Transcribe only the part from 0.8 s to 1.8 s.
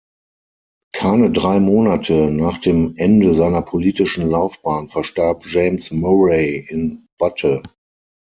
Keine drei